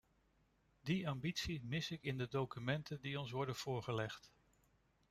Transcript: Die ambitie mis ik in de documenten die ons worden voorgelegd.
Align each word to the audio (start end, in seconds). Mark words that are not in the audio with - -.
Die 0.87 1.07
ambitie 1.09 1.59
mis 1.63 1.91
ik 1.91 2.03
in 2.03 2.17
de 2.17 2.27
documenten 2.27 3.01
die 3.01 3.19
ons 3.19 3.31
worden 3.31 3.55
voorgelegd. 3.55 4.31